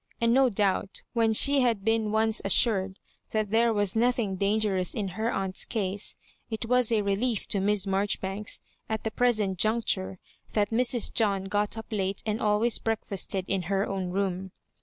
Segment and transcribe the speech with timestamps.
[0.19, 2.97] And no doubt, when she had been once assured
[3.33, 6.15] that there was nothing dangerous in her aunt's case,
[6.49, 10.17] it was a relief to Miss Marjori banks at the present juncture
[10.53, 11.13] that Mrs.
[11.13, 14.53] John got up late and always breakfasted in her own room.